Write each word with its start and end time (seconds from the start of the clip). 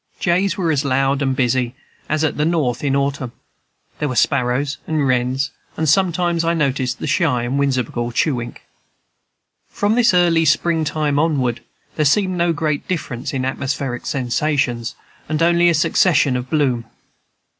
Jays 0.19 0.57
were 0.57 0.71
as 0.71 0.83
loud 0.83 1.21
and 1.21 1.35
busy 1.35 1.75
as 2.09 2.23
at 2.23 2.35
the 2.35 2.43
North 2.43 2.83
in 2.83 2.95
autumn; 2.95 3.33
there 3.99 4.09
were 4.09 4.15
sparrows 4.15 4.79
and 4.87 5.07
wrens; 5.07 5.51
and 5.77 5.87
sometimes 5.87 6.43
I 6.43 6.55
noticed 6.55 6.97
the 6.97 7.05
shy 7.05 7.43
and 7.43 7.59
whimsical 7.59 8.11
chewink. 8.11 8.63
From 9.69 9.93
this 9.93 10.15
early 10.15 10.43
spring 10.45 10.83
time 10.85 11.19
onward, 11.19 11.61
there 11.97 12.05
seemed 12.05 12.35
no 12.35 12.51
great 12.51 12.87
difference 12.87 13.31
in 13.31 13.45
atmospheric 13.45 14.07
sensations, 14.07 14.95
and 15.29 15.39
only 15.43 15.69
a 15.69 15.75
succession 15.75 16.35
of 16.35 16.49
bloom. 16.49 16.85